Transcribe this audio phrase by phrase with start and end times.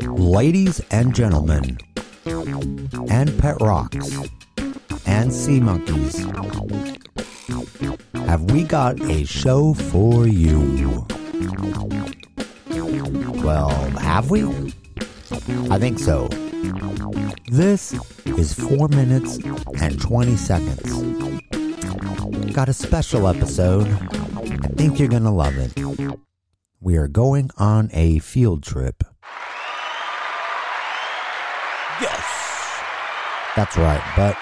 [0.00, 1.78] Ladies and gentlemen,
[3.08, 4.24] and pet rocks,
[5.06, 6.18] and sea monkeys,
[8.14, 11.06] have we got a show for you?
[13.42, 14.42] Well, have we?
[15.70, 16.28] I think so.
[17.50, 17.94] This
[18.26, 19.38] is 4 minutes
[19.80, 20.82] and 20 seconds.
[22.52, 23.86] Got a special episode.
[23.88, 25.72] I think you're going to love it.
[26.84, 29.04] We are going on a field trip.
[32.00, 32.82] Yes!
[33.54, 34.36] That's right, but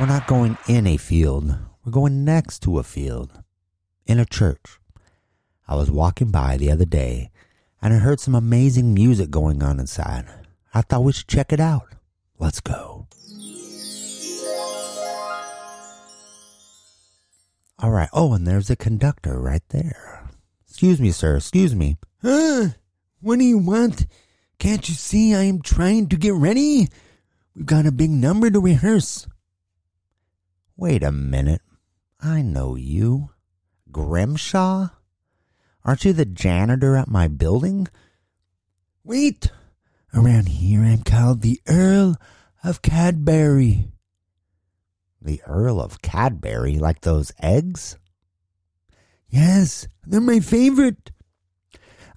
[0.00, 1.54] we're not going in a field.
[1.84, 3.42] We're going next to a field.
[4.06, 4.78] In a church.
[5.68, 7.30] I was walking by the other day
[7.82, 10.24] and I heard some amazing music going on inside.
[10.72, 11.94] I thought we should check it out.
[12.38, 13.06] Let's go.
[17.78, 18.08] All right.
[18.14, 20.30] Oh, and there's a conductor right there.
[20.72, 21.36] Excuse me, sir.
[21.36, 21.98] Excuse me.
[22.22, 22.68] Huh?
[23.20, 24.06] What do you want?
[24.58, 26.88] Can't you see I am trying to get ready?
[27.54, 29.26] We've got a big number to rehearse.
[30.74, 31.60] Wait a minute.
[32.18, 33.28] I know you.
[33.90, 34.88] Grimshaw?
[35.84, 37.86] Aren't you the janitor at my building?
[39.04, 39.50] Wait.
[40.14, 42.16] Around here I'm called the Earl
[42.64, 43.88] of Cadbury.
[45.20, 47.98] The Earl of Cadbury, like those eggs?
[49.32, 51.10] Yes, they're my favorite.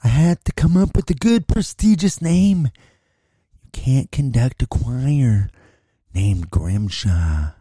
[0.03, 2.67] I had to come up with a good, prestigious name.
[3.63, 5.49] You can't conduct a choir
[6.13, 7.53] named Grimshaw.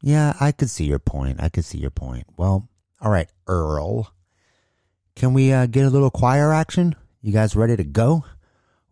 [0.00, 1.42] Yeah, I could see your point.
[1.42, 2.24] I could see your point.
[2.38, 2.70] Well,
[3.02, 4.14] all right, Earl.
[5.14, 6.94] Can we uh, get a little choir action?
[7.20, 8.24] You guys ready to go?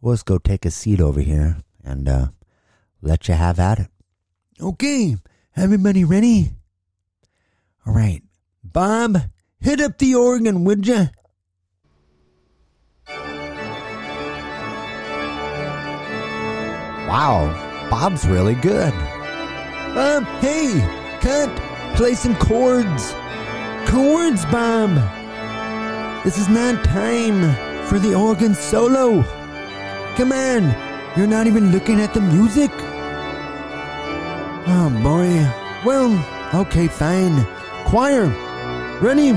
[0.03, 2.27] Well, let's go take a seat over here and uh,
[3.01, 3.89] let you have at it.
[4.61, 5.17] Okay,
[5.57, 6.51] everybody ready?
[7.87, 8.23] All right,
[8.63, 9.17] Bob,
[9.67, 11.07] hit up the organ, would ya?
[17.09, 17.51] Wow,
[17.91, 18.93] Bob's really good.
[19.93, 20.71] Bob, hey,
[21.21, 21.51] cut,
[21.97, 23.13] play some chords.
[23.87, 24.93] Chords, Bob.
[26.23, 27.41] This is not time
[27.87, 29.25] for the organ solo.
[30.15, 30.63] Come on,
[31.17, 32.71] you're not even looking at the music.
[34.69, 35.35] Oh boy.
[35.85, 36.15] Well,
[36.55, 37.45] okay, fine.
[37.87, 38.27] Choir,
[39.01, 39.35] ready?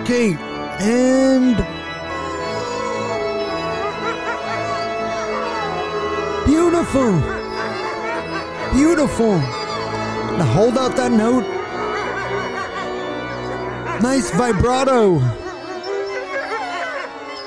[0.00, 0.34] Okay,
[0.80, 1.56] and.
[6.46, 7.12] Beautiful!
[8.72, 9.38] Beautiful!
[10.36, 11.44] Now hold out that note.
[14.02, 15.20] Nice vibrato.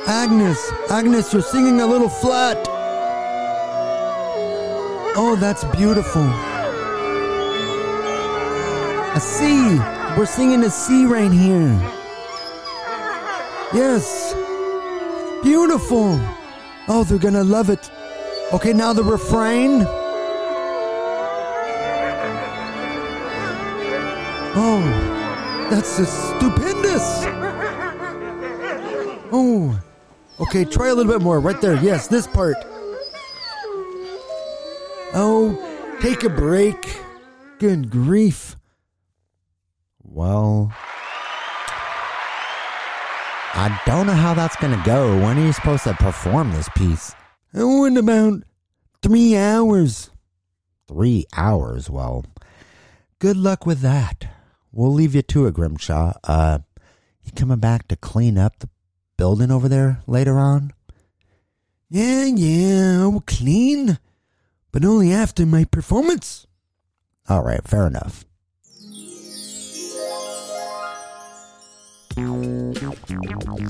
[0.08, 2.58] Agnes, Agnes, you're singing a little flat.
[5.20, 6.24] Oh, that's beautiful.
[9.14, 9.78] A C.
[10.18, 11.97] We're singing a C right here.
[13.74, 14.34] Yes.
[15.44, 16.20] Beautiful.
[16.88, 17.92] Oh, they're gonna love it.
[18.54, 19.86] Okay, now the refrain.
[24.60, 27.26] Oh, that's just stupendous.
[29.32, 29.78] Oh,
[30.40, 31.40] okay, try a little bit more.
[31.40, 31.76] Right there.
[31.76, 32.56] Yes, this part.
[35.14, 35.58] Oh,
[36.02, 37.02] take a break.
[37.60, 38.56] Good grief.
[40.04, 40.74] Well,
[43.60, 45.20] I don't know how that's going to go.
[45.20, 47.16] When are you supposed to perform this piece?
[47.56, 48.44] Oh, in about
[49.02, 50.12] three hours.
[50.88, 51.90] Three hours?
[51.90, 52.24] Well,
[53.18, 54.28] good luck with that.
[54.72, 56.14] We'll leave you to it, Grimshaw.
[56.24, 56.60] Uh,
[57.24, 58.70] you coming back to clean up the
[59.18, 60.72] building over there later on?
[61.90, 63.98] Yeah, yeah, I'll clean,
[64.72, 66.46] but only after my performance.
[67.28, 68.24] All right, fair enough.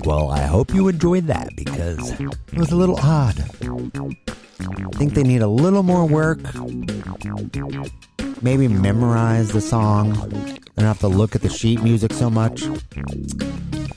[0.08, 3.42] Well, I hope you enjoyed that because it was a little odd.
[3.42, 6.40] I think they need a little more work.
[8.42, 10.14] Maybe memorize the song.
[10.30, 12.64] They don't have to look at the sheet music so much.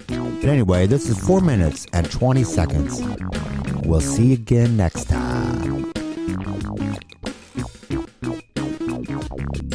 [0.08, 3.00] But anyway, this is 4 minutes and 20 seconds.
[3.85, 5.69] We'll see you again next time.